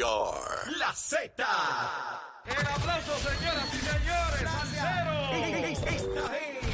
[0.00, 1.44] La Z.
[2.46, 4.48] El aplauso, señoras y señores.
[5.84, 6.64] Esta es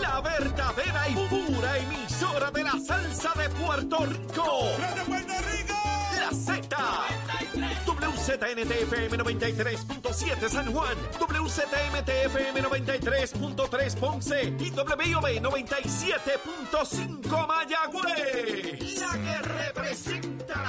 [0.00, 4.62] la verdadera y pura emisora de la salsa de Puerto Rico.
[4.94, 5.74] ¡De Puerto Rico!
[6.20, 6.74] La Z.
[7.84, 19.00] WZNTFM 93.7 San Juan, WZMTFM 93.3 Ponce y WIOB 97.5 Mayagüez.
[19.00, 20.29] La que representa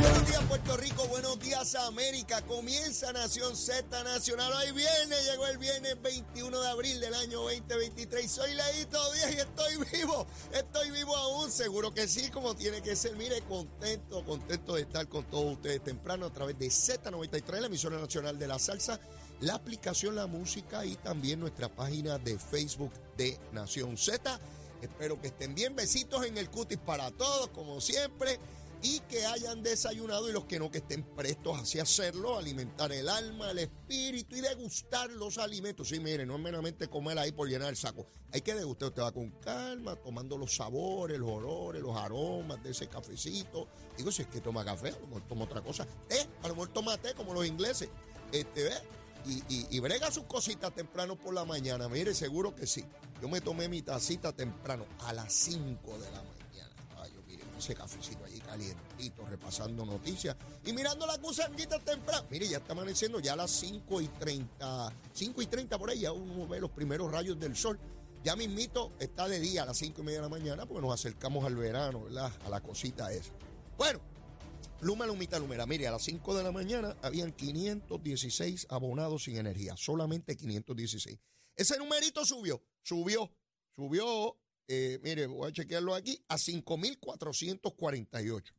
[0.00, 2.40] Buenos días Puerto Rico, buenos días América.
[2.42, 4.52] Comienza Nación Z Nacional.
[4.52, 8.30] Hoy viene, llegó el viernes 21 de abril del año 2023.
[8.30, 10.24] Soy Leito Díaz y estoy vivo.
[10.52, 13.16] Estoy vivo aún, seguro que sí, como tiene que ser.
[13.16, 17.98] Mire, contento, contento de estar con todos ustedes temprano a través de Z93, la emisora
[17.98, 19.00] nacional de la salsa,
[19.40, 24.38] la aplicación La Música y también nuestra página de Facebook de Nación Z.
[24.80, 25.74] Espero que estén bien.
[25.74, 28.38] Besitos en el cutis para todos, como siempre
[28.82, 33.08] y que hayan desayunado y los que no, que estén prestos hacia hacerlo, alimentar el
[33.08, 35.88] alma, el espíritu y degustar los alimentos.
[35.88, 38.06] Sí, mire, no es meramente comer ahí por llenar el saco.
[38.32, 42.70] Hay que degustar, usted va con calma, tomando los sabores, los olores, los aromas de
[42.70, 43.68] ese cafecito.
[43.96, 45.86] Digo, si es que toma café, a lo mejor toma otra cosa.
[46.08, 47.88] Té, a lo mejor toma té como los ingleses.
[48.32, 48.74] Este, ¿ve?
[49.26, 51.88] Y, y, y brega sus cositas temprano por la mañana.
[51.88, 52.84] Mire, seguro que sí.
[53.20, 56.37] Yo me tomé mi tacita temprano a las 5 de la mañana.
[57.58, 62.26] Ese cafecito allí calientito, repasando noticias y mirando la gusanguita temprano.
[62.30, 66.00] Mire, ya está amaneciendo ya a las 5 y 30, 5 y 30 por ahí,
[66.00, 67.78] ya uno ve los primeros rayos del sol.
[68.22, 70.94] Ya mismito está de día a las 5 y media de la mañana porque nos
[70.94, 72.32] acercamos al verano, ¿verdad?
[72.44, 73.32] A la cosita esa.
[73.76, 74.00] Bueno,
[74.80, 75.66] Luma, Lumita, Lumera.
[75.66, 81.18] Mire, a las 5 de la mañana habían 516 abonados sin energía, solamente 516.
[81.56, 83.32] Ese numerito subió, subió,
[83.74, 84.36] subió
[84.68, 88.52] eh, mire, voy a chequearlo aquí, a 5.448.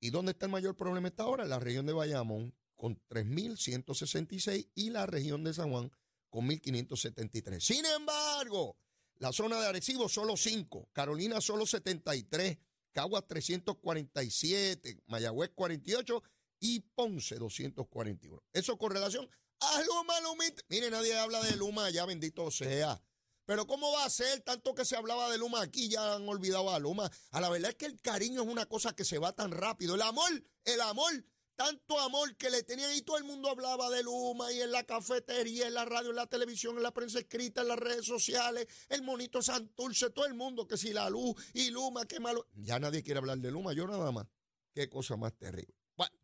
[0.00, 1.46] ¿Y dónde está el mayor problema esta hora?
[1.46, 5.92] La región de Bayamón, con 3.166 y la región de San Juan,
[6.28, 7.60] con 1.573.
[7.60, 8.76] Sin embargo,
[9.18, 12.58] la zona de Arecibo solo 5, Carolina solo 73,
[12.92, 16.22] Caguas 347, Mayagüez 48
[16.60, 18.42] y Ponce 241.
[18.52, 19.26] Eso con relación
[19.60, 20.62] a Luma, Lumita.
[20.68, 23.00] Mire, nadie habla de Luma allá, bendito sea.
[23.46, 25.88] Pero ¿cómo va a ser tanto que se hablaba de Luma aquí?
[25.88, 27.10] Ya han olvidado a Luma.
[27.30, 29.94] A la verdad es que el cariño es una cosa que se va tan rápido.
[29.94, 30.30] El amor,
[30.64, 31.12] el amor,
[31.56, 34.84] tanto amor que le tenían y todo el mundo hablaba de Luma y en la
[34.84, 38.66] cafetería, en la radio, en la televisión, en la prensa escrita, en las redes sociales,
[38.88, 42.46] el monito Santurce, todo el mundo, que si la luz y Luma, qué malo.
[42.54, 44.26] Ya nadie quiere hablar de Luma, yo nada más.
[44.72, 45.74] Qué cosa más terrible.
[45.96, 46.16] Bueno,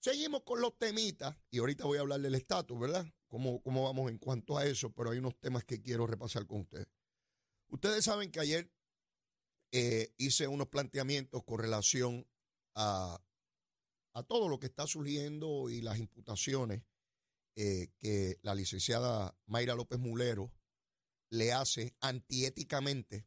[0.00, 3.06] seguimos con los temitas y ahorita voy a hablar del estatus, ¿verdad?
[3.32, 6.60] Cómo, cómo vamos en cuanto a eso, pero hay unos temas que quiero repasar con
[6.60, 6.86] ustedes.
[7.68, 8.70] Ustedes saben que ayer
[9.72, 12.28] eh, hice unos planteamientos con relación
[12.74, 13.18] a,
[14.12, 16.82] a, todo lo que está surgiendo y las imputaciones
[17.56, 20.52] eh, que la licenciada Mayra López Mulero
[21.30, 23.26] le hace antiéticamente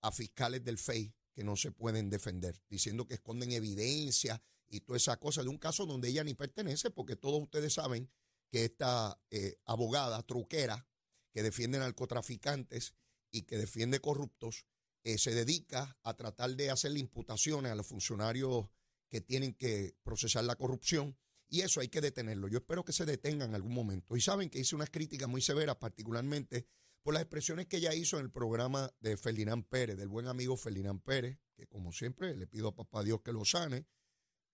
[0.00, 4.96] a fiscales del FEI que no se pueden defender, diciendo que esconden evidencia y toda
[4.96, 8.10] esa cosa de un caso donde ella ni pertenece, porque todos ustedes saben
[8.50, 10.88] que esta eh, abogada truquera
[11.32, 12.94] que defiende narcotraficantes
[13.30, 14.66] y que defiende corruptos
[15.04, 18.66] eh, se dedica a tratar de hacerle imputaciones a los funcionarios
[19.08, 21.16] que tienen que procesar la corrupción
[21.48, 22.48] y eso hay que detenerlo.
[22.48, 24.16] Yo espero que se detenga en algún momento.
[24.16, 26.66] Y saben que hice unas críticas muy severas, particularmente
[27.02, 30.56] por las expresiones que ella hizo en el programa de Ferdinand Pérez, del buen amigo
[30.56, 33.86] Ferdinand Pérez, que como siempre le pido a papá Dios que lo sane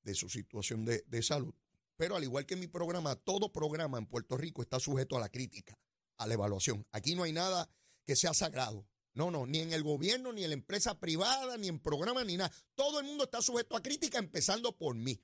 [0.02, 1.54] de su situación de, de salud.
[2.02, 5.28] Pero al igual que mi programa, todo programa en Puerto Rico está sujeto a la
[5.28, 5.78] crítica,
[6.16, 6.84] a la evaluación.
[6.90, 7.70] Aquí no hay nada
[8.04, 8.88] que sea sagrado.
[9.14, 12.36] No, no, ni en el gobierno, ni en la empresa privada, ni en programa, ni
[12.36, 12.52] nada.
[12.74, 15.22] Todo el mundo está sujeto a crítica, empezando por mí.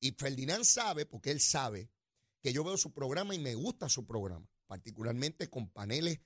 [0.00, 1.90] Y Ferdinand sabe, porque él sabe,
[2.40, 6.20] que yo veo su programa y me gusta su programa, particularmente con paneles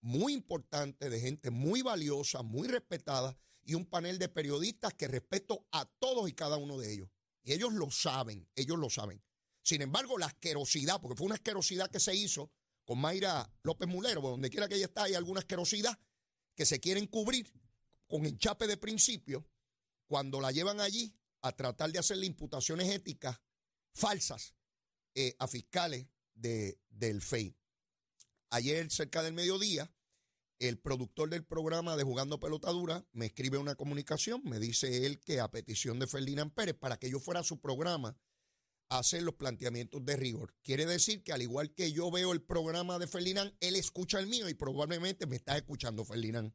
[0.00, 5.64] muy importantes de gente muy valiosa, muy respetada y un panel de periodistas que respeto
[5.70, 7.08] a todos y cada uno de ellos.
[7.42, 9.22] Y ellos lo saben, ellos lo saben.
[9.62, 12.50] Sin embargo, la asquerosidad, porque fue una asquerosidad que se hizo
[12.84, 15.98] con Mayra López Mulero, donde quiera que ella está, hay alguna asquerosidad
[16.54, 17.52] que se quieren cubrir
[18.06, 19.48] con enchape de principio
[20.06, 23.40] cuando la llevan allí a tratar de hacerle imputaciones éticas
[23.92, 24.54] falsas
[25.14, 27.56] eh, a fiscales de, del FEI.
[28.50, 29.90] Ayer, cerca del mediodía,
[30.68, 35.40] el productor del programa de Jugando Pelotadura me escribe una comunicación, me dice él que
[35.40, 38.16] a petición de Ferdinand Pérez, para que yo fuera a su programa
[38.88, 40.54] hacer los planteamientos de rigor.
[40.62, 44.28] Quiere decir que al igual que yo veo el programa de Ferdinand, él escucha el
[44.28, 46.52] mío y probablemente me está escuchando Ferdinand.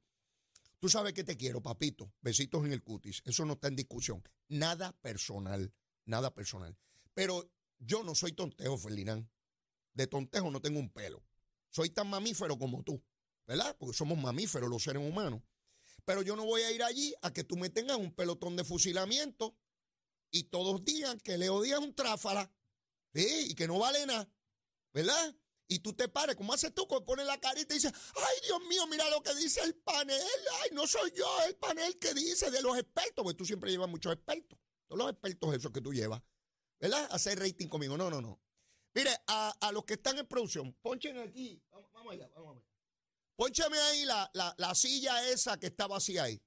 [0.79, 2.13] Tú sabes que te quiero, papito.
[2.21, 3.23] Besitos en el cutis.
[3.25, 4.23] Eso no está en discusión.
[4.47, 5.73] Nada personal,
[6.05, 6.77] nada personal.
[7.13, 9.27] Pero yo no soy tontejo, Ferdinand.
[9.93, 11.25] De tontejo no tengo un pelo.
[11.71, 13.03] Soy tan mamífero como tú.
[13.47, 13.75] ¿Verdad?
[13.79, 15.41] Porque somos mamíferos los seres humanos.
[16.05, 18.63] Pero yo no voy a ir allí a que tú me tengas un pelotón de
[18.63, 19.57] fusilamiento
[20.29, 22.51] y todos digan que Leo Díaz es un tráfala,
[23.13, 23.47] ¿sí?
[23.49, 24.29] Y que no vale nada,
[24.93, 25.35] ¿verdad?
[25.69, 28.87] Y tú te pares, como haces tú, pones la carita y dices, ay Dios mío,
[28.87, 30.21] mira lo que dice el panel,
[30.61, 33.89] ay, no soy yo el panel que dice de los expertos, porque tú siempre llevas
[33.89, 34.57] muchos expertos,
[34.87, 36.21] todos los expertos esos que tú llevas,
[36.79, 37.07] ¿verdad?
[37.11, 38.39] Hacer rating conmigo, no, no, no.
[38.93, 42.76] Mire, a, los que están en producción, ponchen aquí, vamos, vamos allá, vamos a ver.
[43.37, 46.41] Pónchame ahí la, la, silla esa que está vacía ahí.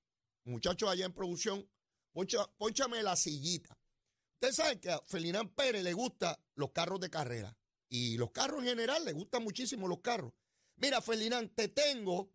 [0.44, 1.70] Muchachos allá en producción,
[2.58, 3.78] ponchame la sillita.
[4.34, 7.56] Ustedes saben que a Felinán Pérez le gustan los carros de carrera.
[7.88, 10.32] Y los carros en general, le gustan muchísimo los carros.
[10.78, 12.32] Mira, Felinán, te tengo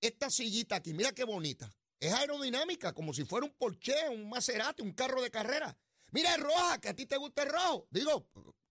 [0.00, 0.94] esta sillita aquí.
[0.94, 1.68] Mira qué bonita.
[1.98, 5.76] Es aerodinámica, como si fuera un Porsche, un Maserati, un carro de carrera.
[6.12, 7.88] Mira, es roja, que a ti te gusta el rojo.
[7.90, 8.28] Digo,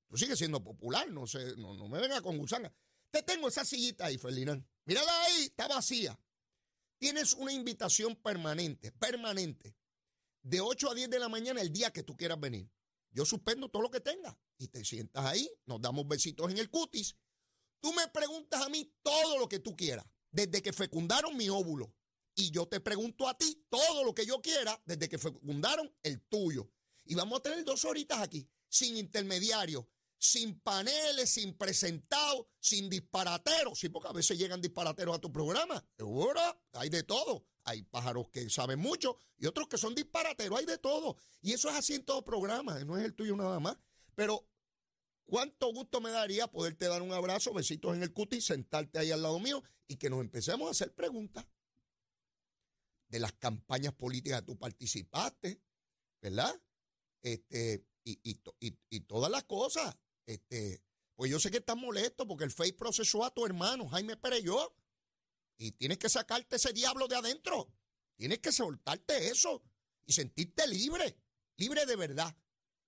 [0.07, 2.71] tú sigues siendo popular, no sé, no, no me venga con gusanga.
[3.15, 4.67] Te tengo esa sillita ahí, Felinán.
[4.83, 6.19] Mírala ahí, está vacía.
[6.97, 9.73] Tienes una invitación permanente, permanente,
[10.41, 12.69] de 8 a 10 de la mañana el día que tú quieras venir.
[13.11, 16.69] Yo suspendo todo lo que tengas y te sientas ahí, nos damos besitos en el
[16.69, 17.15] cutis.
[17.79, 21.95] Tú me preguntas a mí todo lo que tú quieras, desde que fecundaron mi óvulo.
[22.35, 26.21] Y yo te pregunto a ti todo lo que yo quiera, desde que fecundaron el
[26.23, 26.69] tuyo.
[27.05, 29.89] Y vamos a tener dos horitas aquí, sin intermediario,
[30.25, 33.79] sin paneles, sin presentados, sin disparateros.
[33.79, 35.83] Sí, porque a veces llegan disparateros a tu programa.
[35.97, 36.41] Seguro,
[36.73, 37.45] hay de todo.
[37.63, 41.17] Hay pájaros que saben mucho y otros que son disparateros, hay de todo.
[41.41, 43.77] Y eso es así en todo programa, no es el tuyo nada más.
[44.13, 44.47] Pero
[45.25, 49.23] cuánto gusto me daría poderte dar un abrazo, besitos en el cutis, sentarte ahí al
[49.23, 51.45] lado mío y que nos empecemos a hacer preguntas
[53.07, 55.59] de las campañas políticas que tú participaste,
[56.21, 56.53] ¿verdad?
[57.23, 59.95] Este, y, y, y todas las cosas.
[60.25, 60.83] Este,
[61.15, 64.75] pues yo sé que estás molesto porque el FEI procesó a tu hermano, Jaime Pereyó.
[65.57, 67.73] Y tienes que sacarte ese diablo de adentro.
[68.17, 69.63] Tienes que soltarte eso
[70.05, 71.17] y sentirte libre,
[71.57, 72.35] libre de verdad.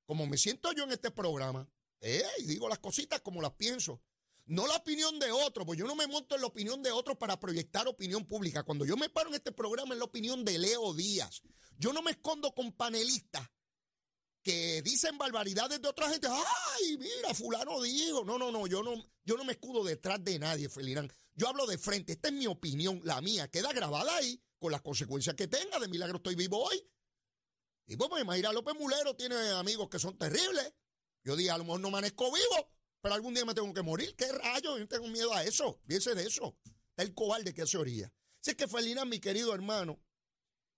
[0.05, 1.69] Como me siento yo en este programa.
[2.01, 4.01] Y digo las cositas como las pienso.
[4.45, 7.19] No la opinión de otro, pues yo no me monto en la opinión de otro
[7.19, 8.63] para proyectar opinión pública.
[8.63, 11.41] Cuando yo me paro en este programa es la opinión de Leo Díaz.
[11.77, 13.49] Yo no me escondo con panelistas
[14.43, 16.27] que dicen barbaridades de otra gente.
[16.27, 18.23] Ay, mira, fulano dijo.
[18.23, 18.93] No, no, no, yo no,
[19.25, 21.11] yo no me escudo detrás de nadie, Felirán.
[21.35, 22.13] Yo hablo de frente.
[22.13, 23.47] Esta es mi opinión, la mía.
[23.49, 25.79] Queda grabada ahí con las consecuencias que tenga.
[25.79, 26.81] De milagro estoy vivo hoy.
[27.87, 30.73] Y pues, Mayra López Mulero tiene amigos que son terribles.
[31.23, 34.15] Yo dije, a lo mejor no amanezco vivo, pero algún día me tengo que morir.
[34.15, 34.79] ¿Qué rayos?
[34.79, 35.79] Yo tengo miedo a eso.
[35.87, 36.57] Piense de eso.
[36.95, 38.11] El cobarde que se orilla.
[38.41, 39.99] Así que, Felina, mi querido hermano,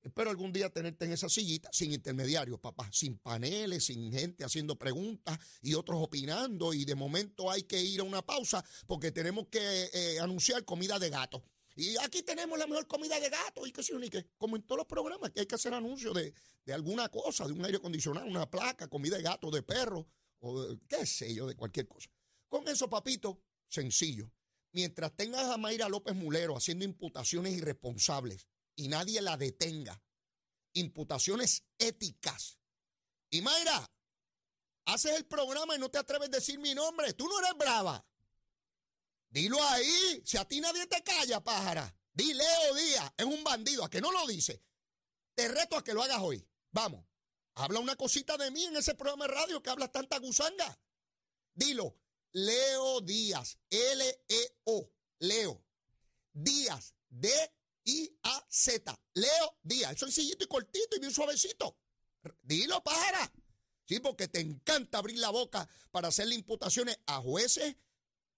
[0.02, 4.78] Espero algún día tenerte en esa sillita sin intermediarios, papá, sin paneles, sin gente haciendo
[4.78, 9.48] preguntas y otros opinando y de momento hay que ir a una pausa porque tenemos
[9.48, 11.44] que eh, anunciar comida de gato.
[11.76, 14.26] Y aquí tenemos la mejor comida de gato y qué sé yo, ni qué.
[14.38, 16.34] Como en todos los programas que hay que hacer anuncios de,
[16.66, 20.08] de alguna cosa, de un aire acondicionado, una placa, comida de gato, de perro
[20.40, 22.10] o qué sé yo, de cualquier cosa.
[22.48, 24.32] Con eso, papito, sencillo.
[24.72, 28.48] Mientras tengas a Mayra López Mulero haciendo imputaciones irresponsables
[28.80, 30.02] y nadie la detenga.
[30.72, 32.58] Imputaciones éticas.
[33.30, 33.86] Y Mayra,
[34.86, 37.12] haces el programa y no te atreves a decir mi nombre.
[37.12, 38.08] Tú no eres brava.
[39.30, 40.22] Dilo ahí.
[40.24, 41.94] Si a ti nadie te calla, pájara.
[42.14, 43.84] Di Leo Díaz, es un bandido.
[43.84, 44.64] ¿A que no lo dice?
[45.36, 46.48] Te reto a que lo hagas hoy.
[46.72, 47.06] Vamos.
[47.56, 50.80] Habla una cosita de mí en ese programa de radio que hablas tanta gusanga.
[51.54, 51.98] Dilo.
[52.32, 53.58] Leo Díaz.
[53.70, 54.90] L-E-O.
[55.20, 55.66] Leo.
[56.32, 56.96] Díaz.
[57.10, 57.30] D
[57.90, 59.00] I-A-Z.
[59.14, 59.94] Leo Díaz.
[59.94, 61.78] Es sencillito y cortito y bien suavecito.
[62.44, 63.32] Dilo, pájara.
[63.86, 67.76] Sí, porque te encanta abrir la boca para hacerle imputaciones a jueces,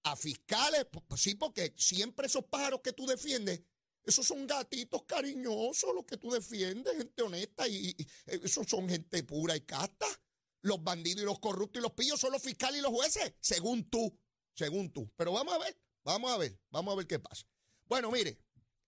[0.04, 0.88] a fiscales.
[1.18, 3.62] Sí, porque siempre esos pájaros que tú defiendes,
[4.04, 9.56] esos son gatitos cariñosos los que tú defiendes, gente honesta, y, esos son gente pura
[9.56, 10.08] y casta.
[10.62, 13.90] Los bandidos y los corruptos y los pillos son los fiscales y los jueces, según
[13.90, 14.18] tú,
[14.54, 15.12] según tú.
[15.18, 17.46] Pero vamos a ver, vamos a ver, vamos a ver qué pasa.
[17.88, 18.40] Bueno, mire,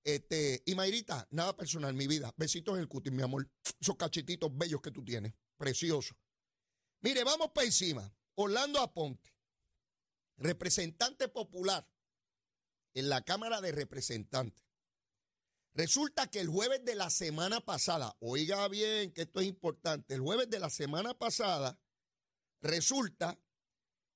[0.03, 2.33] este, y Mayrita, nada personal, mi vida.
[2.37, 3.49] Besitos en el cutis, mi amor.
[3.79, 5.33] Esos cachetitos bellos que tú tienes.
[5.57, 6.15] Precioso.
[7.01, 8.13] Mire, vamos para encima.
[8.35, 9.33] Orlando Aponte,
[10.37, 11.87] representante popular
[12.93, 14.63] en la Cámara de Representantes.
[15.75, 20.21] Resulta que el jueves de la semana pasada, oiga bien que esto es importante, el
[20.21, 21.79] jueves de la semana pasada,
[22.61, 23.39] resulta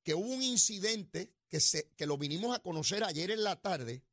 [0.04, 4.06] que hubo un incidente que, se, que lo vinimos a conocer ayer en la tarde,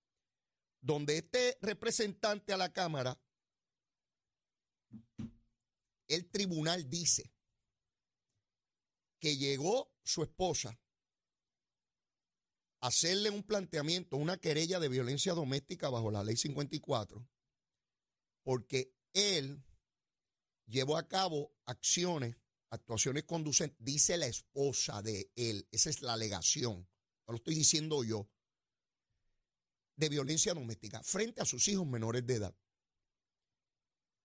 [0.84, 3.18] donde este representante a la Cámara,
[6.06, 7.32] el tribunal dice
[9.18, 10.78] que llegó su esposa
[12.80, 17.26] a hacerle un planteamiento, una querella de violencia doméstica bajo la ley 54,
[18.42, 19.64] porque él
[20.66, 22.36] llevó a cabo acciones,
[22.68, 26.86] actuaciones conducentes, dice la esposa de él, esa es la alegación,
[27.26, 28.28] no lo estoy diciendo yo,
[29.96, 32.54] de violencia doméstica frente a sus hijos menores de edad.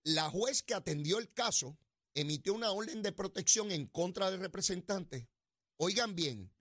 [0.04, 1.78] La juez que atendió el caso
[2.14, 5.30] emitió una orden de protección en contra del representante.
[5.78, 6.52] Oigan bien,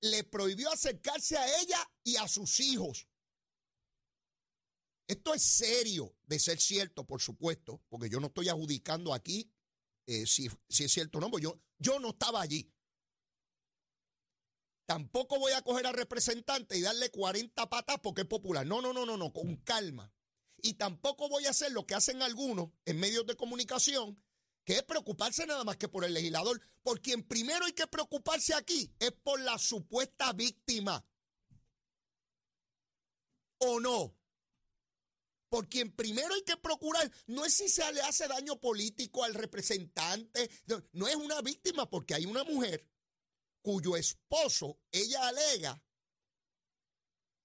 [0.00, 3.08] le prohibió acercarse a ella y a sus hijos.
[5.06, 9.52] Esto es serio de ser cierto, por supuesto, porque yo no estoy adjudicando aquí
[10.06, 12.68] eh, si, si, es cierto o no, yo, yo no estaba allí.
[14.90, 18.66] Tampoco voy a coger al representante y darle 40 patas porque es popular.
[18.66, 20.12] No, no, no, no, no, con calma.
[20.60, 24.20] Y tampoco voy a hacer lo que hacen algunos en medios de comunicación,
[24.64, 26.60] que es preocuparse nada más que por el legislador.
[26.82, 31.06] Por quien primero hay que preocuparse aquí es por la supuesta víctima.
[33.58, 34.18] ¿O no?
[35.50, 39.34] Por quien primero hay que procurar no es si se le hace daño político al
[39.34, 40.50] representante,
[40.94, 42.89] no es una víctima porque hay una mujer
[43.62, 45.82] cuyo esposo, ella alega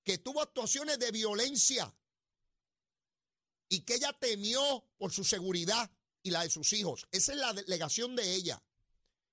[0.03, 1.93] que tuvo actuaciones de violencia
[3.67, 5.91] y que ella temió por su seguridad
[6.22, 7.07] y la de sus hijos.
[7.12, 8.63] Esa es la delegación de ella.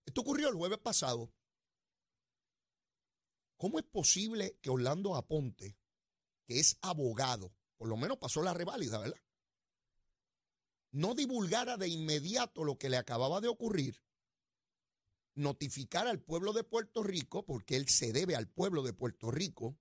[0.05, 1.33] Esto ocurrió el jueves pasado.
[3.57, 5.77] ¿Cómo es posible que Orlando Aponte,
[6.47, 9.21] que es abogado, por lo menos pasó la reválida, ¿verdad?
[10.91, 14.03] No divulgara de inmediato lo que le acababa de ocurrir,
[15.35, 19.79] notificar al pueblo de Puerto Rico, porque él se debe al pueblo de Puerto Rico,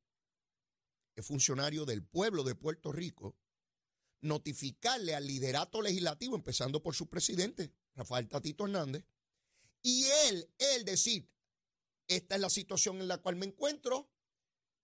[1.15, 3.35] es funcionario del pueblo de Puerto Rico,
[4.21, 9.03] notificarle al liderato legislativo, empezando por su presidente, Rafael Tatito Hernández,
[9.81, 11.29] y él, él decir,
[12.07, 14.11] esta es la situación en la cual me encuentro,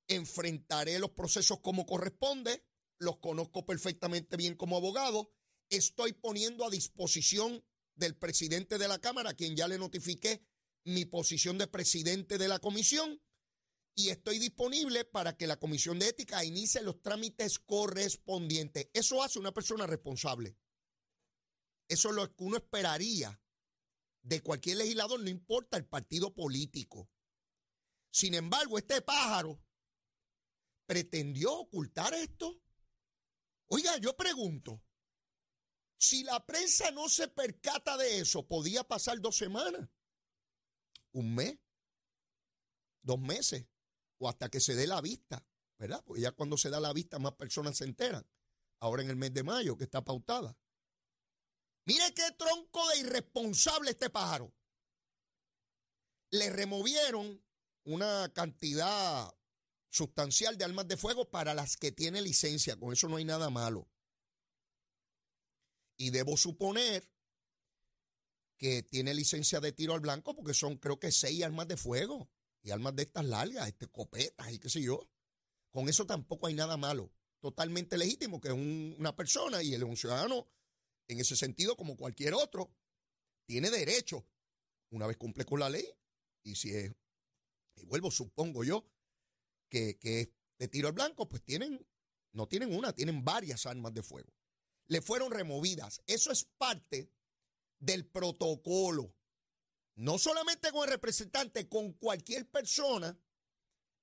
[0.08, 2.66] enfrentaré los procesos como corresponde,
[3.00, 5.32] los conozco perfectamente bien como abogado,
[5.70, 7.64] estoy poniendo a disposición
[7.96, 10.46] del presidente de la Cámara, a quien ya le notifiqué
[10.88, 13.22] mi posición de presidente de la comisión,
[13.94, 18.90] y estoy disponible para que la Comisión de Ética inicie los trámites correspondientes.
[18.94, 20.56] Eso hace una persona responsable.
[21.88, 23.42] Eso es lo que uno esperaría
[24.22, 27.10] de cualquier legislador, no importa el partido político.
[28.12, 29.60] Sin embargo, este pájaro
[30.86, 32.62] pretendió ocultar esto.
[33.68, 34.84] Oiga, yo pregunto,
[35.98, 39.90] si la prensa no se percata de eso, podía pasar dos semanas,
[41.18, 41.58] un mes,
[43.02, 43.66] dos meses
[44.20, 45.44] o hasta que se dé la vista,
[45.78, 46.04] ¿verdad?
[46.06, 48.26] Porque ya cuando se da la vista más personas se enteran.
[48.80, 50.56] Ahora en el mes de mayo que está pautada.
[51.86, 54.54] Mire qué tronco de irresponsable este pájaro.
[56.30, 57.44] Le removieron
[57.86, 59.34] una cantidad
[59.90, 62.78] sustancial de armas de fuego para las que tiene licencia.
[62.78, 63.90] Con eso no hay nada malo.
[65.98, 67.10] Y debo suponer
[68.58, 72.30] que tiene licencia de tiro al blanco porque son creo que seis armas de fuego
[72.64, 75.08] y armas de estas largas, este, copetas y qué sé yo.
[75.72, 77.12] Con eso tampoco hay nada malo.
[77.40, 80.48] Totalmente legítimo que es una persona y él es un ciudadano
[81.08, 82.74] en ese sentido como cualquier otro.
[83.46, 84.26] Tiene derecho,
[84.90, 85.88] una vez cumple con la ley,
[86.44, 86.92] y si es,
[87.76, 88.86] y vuelvo, supongo yo,
[89.70, 91.86] que, que es de tiro al blanco, pues tienen,
[92.34, 94.34] no tienen una, tienen varias armas de fuego.
[94.88, 96.02] Le fueron removidas.
[96.08, 97.10] Eso es parte
[97.80, 99.18] del protocolo
[99.98, 103.20] no solamente con el representante, con cualquier persona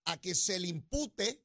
[0.06, 1.44] a que se le impute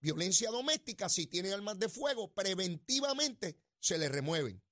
[0.00, 4.62] violencia doméstica, si tiene armas de fuego, preventivamente se le remueven.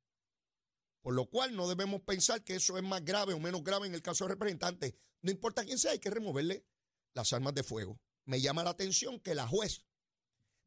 [1.00, 3.94] Por lo cual no debemos pensar que eso es más grave o menos grave en
[3.94, 4.98] el caso del representante.
[5.22, 6.66] No importa quién sea, hay que removerle
[7.14, 7.98] las armas de fuego.
[8.26, 9.86] Me llama la atención que la juez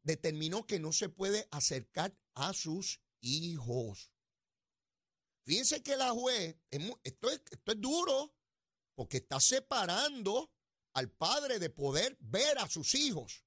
[0.02, 4.12] determinó que no se puede acercar a sus hijos.
[5.44, 6.56] Fíjense que la juez,
[7.02, 8.34] esto es, esto es duro,
[8.94, 10.52] porque está separando
[10.94, 13.44] al padre de poder ver a sus hijos.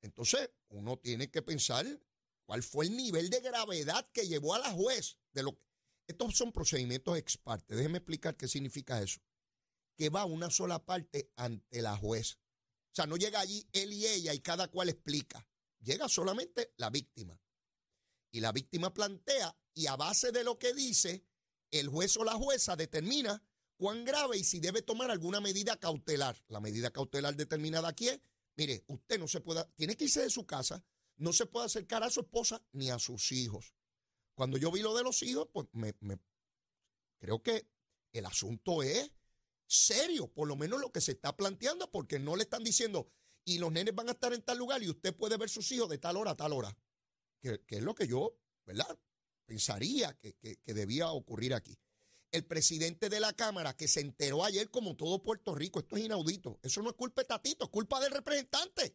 [0.00, 1.86] Entonces, uno tiene que pensar
[2.46, 5.58] cuál fue el nivel de gravedad que llevó a la juez de lo
[6.08, 7.76] estos son procedimientos ex parte.
[7.76, 9.20] Déjeme explicar qué significa eso.
[9.94, 12.38] Que va una sola parte ante la juez.
[12.90, 15.46] O sea, no llega allí él y ella y cada cual explica.
[15.80, 17.38] Llega solamente la víctima.
[18.32, 21.24] Y la víctima plantea y a base de lo que dice,
[21.70, 23.40] el juez o la jueza determina
[23.76, 26.36] cuán grave y si debe tomar alguna medida cautelar.
[26.48, 28.20] La medida cautelar determinada aquí es,
[28.56, 30.84] mire, usted no se puede, tiene que irse de su casa,
[31.16, 33.72] no se puede acercar a su esposa ni a sus hijos.
[34.34, 36.18] Cuando yo vi lo de los hijos, pues me, me
[37.20, 37.68] creo que
[38.10, 39.12] el asunto es
[39.68, 43.12] serio, por lo menos lo que se está planteando, porque no le están diciendo,
[43.44, 45.88] y los nenes van a estar en tal lugar y usted puede ver sus hijos
[45.88, 46.76] de tal hora a tal hora,
[47.40, 48.98] que, es lo que yo, ¿verdad?
[49.48, 51.78] Pensaría que, que debía ocurrir aquí.
[52.30, 56.04] El presidente de la Cámara que se enteró ayer como todo Puerto Rico, esto es
[56.04, 58.94] inaudito, eso no es culpa de Tatito, es culpa del representante.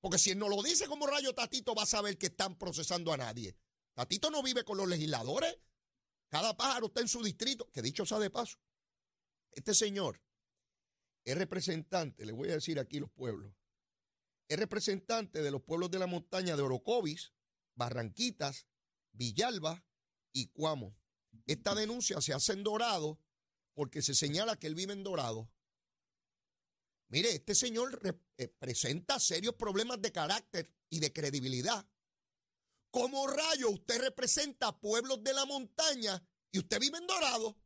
[0.00, 3.12] Porque si él no lo dice como rayo Tatito va a saber que están procesando
[3.12, 3.58] a nadie.
[3.92, 5.58] Tatito no vive con los legisladores.
[6.30, 8.56] Cada pájaro está en su distrito, que dicho sea de paso.
[9.52, 10.22] Este señor
[11.24, 13.54] es representante, le voy a decir aquí los pueblos,
[14.48, 17.34] es representante de los pueblos de la montaña de Orocovis,
[17.74, 18.66] Barranquitas,
[19.14, 19.84] Villalba
[20.32, 20.96] y Cuamo.
[21.46, 23.18] Esta denuncia se hace en Dorado
[23.74, 25.50] porque se señala que él vive en Dorado.
[27.08, 28.00] Mire, este señor
[28.36, 31.86] eh, presenta serios problemas de carácter y de credibilidad.
[32.90, 37.56] ¿Cómo rayo usted representa pueblos de la montaña y usted vive en Dorado?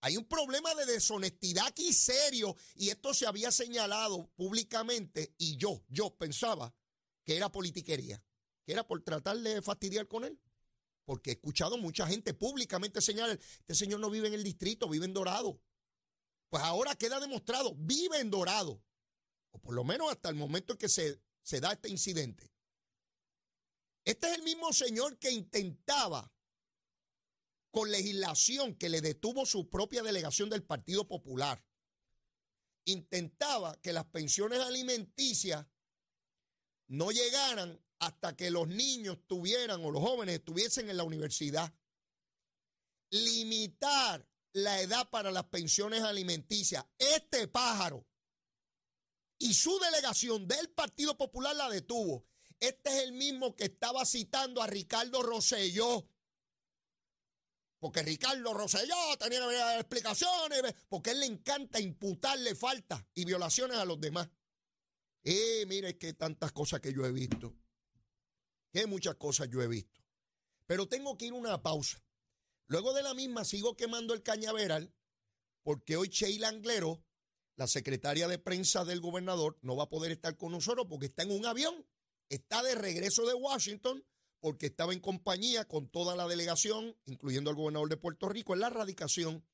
[0.00, 5.84] Hay un problema de deshonestidad aquí serio y esto se había señalado públicamente y yo,
[5.88, 6.72] yo pensaba
[7.24, 8.22] que era politiquería,
[8.72, 10.40] era por tratar de fastidiar con él.
[11.04, 15.06] Porque he escuchado mucha gente públicamente señalar, este señor no vive en el distrito, vive
[15.06, 15.60] en Dorado.
[16.50, 18.82] Pues ahora queda demostrado, vive en Dorado.
[19.50, 22.52] O por lo menos hasta el momento en que se, se da este incidente.
[24.04, 26.30] Este es el mismo señor que intentaba
[27.70, 31.64] con legislación que le detuvo su propia delegación del Partido Popular,
[32.84, 35.66] intentaba que las pensiones alimenticias
[36.86, 41.72] no llegaran hasta que los niños tuvieran o los jóvenes estuviesen en la universidad.
[43.10, 46.84] Limitar la edad para las pensiones alimenticias.
[46.98, 48.06] Este pájaro
[49.38, 52.26] y su delegación del Partido Popular la detuvo.
[52.60, 56.08] Este es el mismo que estaba citando a Ricardo Rosselló
[57.78, 64.00] porque Ricardo Rosselló tenía explicaciones, porque él le encanta imputarle faltas y violaciones a los
[64.00, 64.28] demás.
[65.22, 67.54] Y mire que tantas cosas que yo he visto.
[68.70, 70.00] Que muchas cosas yo he visto.
[70.66, 72.02] Pero tengo que ir una pausa.
[72.66, 74.92] Luego de la misma sigo quemando el cañaveral
[75.62, 77.02] porque hoy Sheila Anglero,
[77.56, 81.22] la secretaria de prensa del gobernador, no va a poder estar con nosotros porque está
[81.22, 81.86] en un avión.
[82.28, 84.04] Está de regreso de Washington
[84.40, 88.60] porque estaba en compañía con toda la delegación, incluyendo al gobernador de Puerto Rico, en
[88.60, 89.44] la radicación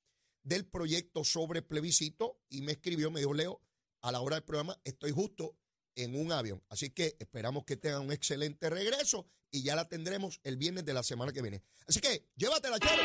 [0.42, 3.60] del proyecto sobre plebiscito y me escribió, me dijo, Leo,
[4.02, 5.56] a la hora del programa estoy justo
[5.96, 6.62] en un avión.
[6.68, 10.94] Así que esperamos que tengan un excelente regreso y ya la tendremos el viernes de
[10.94, 11.62] la semana que viene.
[11.86, 13.02] Así que llévatela, chero.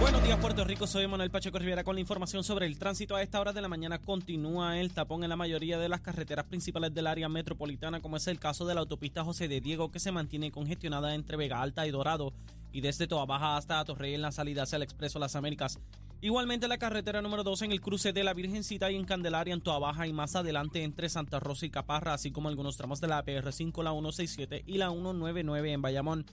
[0.00, 3.16] Buenos días Puerto Rico, soy Manuel Pacheco Rivera con la información sobre el tránsito.
[3.16, 6.44] A esta hora de la mañana continúa el tapón en la mayoría de las carreteras
[6.44, 9.98] principales del área metropolitana, como es el caso de la autopista José de Diego, que
[9.98, 12.34] se mantiene congestionada entre Vega Alta y Dorado,
[12.72, 15.78] y desde Toa Baja hasta Torrey en la salida hacia el Expreso Las Américas.
[16.22, 19.60] Igualmente la carretera número 2 en el cruce de la Virgencita y en Candelaria en
[19.60, 23.08] Toa Baja y más adelante entre Santa Rosa y Caparra, así como algunos tramos de
[23.08, 26.26] la PR5, la 167 y la 199 en Bayamón.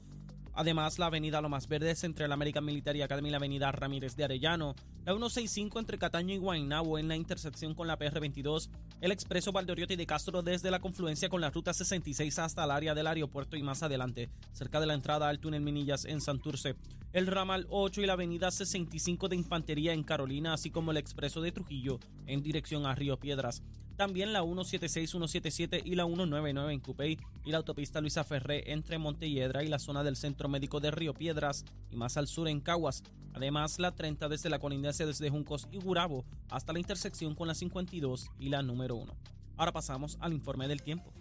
[0.56, 4.24] Además, la avenida Lomas Verdes entre la American Military Academy y la avenida Ramírez de
[4.24, 8.70] Arellano, la 165 entre Cataño y Guaynabo en la intersección con la PR22,
[9.02, 12.94] el expreso Valdoriotti de Castro desde la confluencia con la ruta 66 hasta el área
[12.94, 16.76] del aeropuerto y más adelante, cerca de la entrada al túnel Minillas en Santurce,
[17.14, 21.42] el ramal 8 y la avenida 65 de Infantería en Carolina, así como el expreso
[21.42, 23.64] de Trujillo en dirección a Río Piedras.
[23.96, 28.98] También la 176, 177 y la 199 en Cupey y la autopista Luisa Ferré entre
[28.98, 32.60] Montelledra y la zona del Centro Médico de Río Piedras y más al sur en
[32.60, 33.04] Caguas.
[33.34, 37.56] Además, la 30 desde la colindancia desde Juncos y Gurabo hasta la intersección con la
[37.56, 39.16] 52 y la número 1.
[39.58, 41.14] Ahora pasamos al informe del tiempo.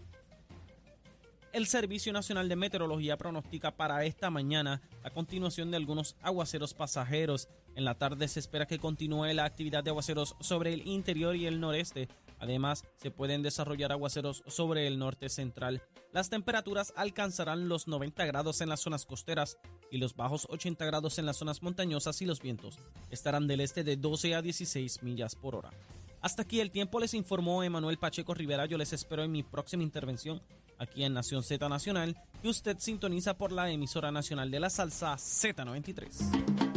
[1.53, 7.47] El Servicio Nacional de Meteorología pronostica para esta mañana la continuación de algunos aguaceros pasajeros.
[7.75, 11.45] En la tarde se espera que continúe la actividad de aguaceros sobre el interior y
[11.45, 12.09] el noreste,
[12.43, 15.81] Además, se pueden desarrollar aguaceros sobre el norte central.
[16.13, 19.59] Las temperaturas alcanzarán los 90 grados en las zonas costeras
[19.93, 23.85] y los bajos 80 grados en las zonas montañosas y los vientos estarán del este
[23.85, 25.71] de 12 a 16 millas por hora.
[26.21, 28.67] Hasta aquí el tiempo les informó Emanuel Pacheco Rivera.
[28.67, 30.43] Yo les espero en mi próxima intervención
[30.79, 35.15] aquí en Nación Z Nacional y usted sintoniza por la emisora nacional de la salsa
[35.15, 36.72] Z93.